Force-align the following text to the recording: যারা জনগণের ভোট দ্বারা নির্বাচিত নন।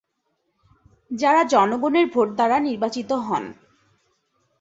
যারা 1.11 1.41
জনগণের 1.45 2.05
ভোট 2.13 2.27
দ্বারা 2.35 2.57
নির্বাচিত 2.59 3.09
নন। 3.21 3.43